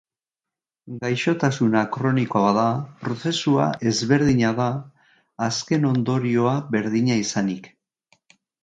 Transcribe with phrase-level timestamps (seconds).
[1.03, 2.65] Gaixotasuna kronikoa bada,
[3.03, 4.69] prozesua ezberdina da,
[5.51, 7.75] azken ondorioa berdina izanik.